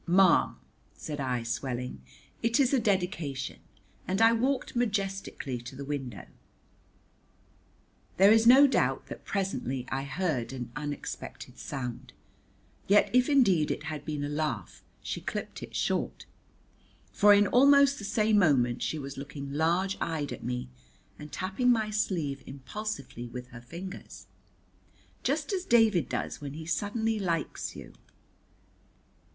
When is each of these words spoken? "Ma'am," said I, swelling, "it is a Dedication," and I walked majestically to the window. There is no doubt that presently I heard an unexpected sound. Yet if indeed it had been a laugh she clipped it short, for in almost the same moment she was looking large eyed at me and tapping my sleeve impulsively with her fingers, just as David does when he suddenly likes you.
"Ma'am," 0.07 0.55
said 0.95 1.19
I, 1.19 1.43
swelling, 1.43 2.01
"it 2.41 2.59
is 2.59 2.73
a 2.73 2.79
Dedication," 2.79 3.59
and 4.07 4.19
I 4.19 4.33
walked 4.33 4.75
majestically 4.75 5.59
to 5.59 5.75
the 5.75 5.85
window. 5.85 6.25
There 8.17 8.31
is 8.31 8.47
no 8.47 8.65
doubt 8.65 9.05
that 9.09 9.25
presently 9.25 9.85
I 9.91 10.01
heard 10.05 10.53
an 10.53 10.71
unexpected 10.75 11.59
sound. 11.59 12.13
Yet 12.87 13.11
if 13.13 13.29
indeed 13.29 13.69
it 13.69 13.83
had 13.83 14.03
been 14.03 14.23
a 14.23 14.27
laugh 14.27 14.83
she 15.03 15.21
clipped 15.21 15.61
it 15.61 15.75
short, 15.75 16.25
for 17.11 17.31
in 17.31 17.45
almost 17.45 17.99
the 17.99 18.03
same 18.03 18.39
moment 18.39 18.81
she 18.81 18.97
was 18.97 19.17
looking 19.17 19.53
large 19.53 19.99
eyed 20.01 20.31
at 20.33 20.43
me 20.43 20.67
and 21.19 21.31
tapping 21.31 21.69
my 21.71 21.91
sleeve 21.91 22.41
impulsively 22.47 23.27
with 23.27 23.49
her 23.49 23.61
fingers, 23.61 24.25
just 25.21 25.53
as 25.53 25.63
David 25.63 26.09
does 26.09 26.41
when 26.41 26.53
he 26.55 26.65
suddenly 26.65 27.19
likes 27.19 27.75
you. 27.75 27.93